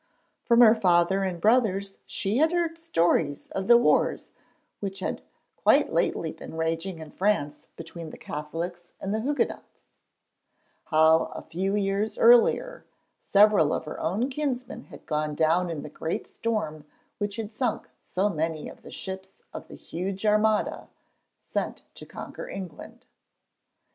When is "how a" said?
10.85-11.43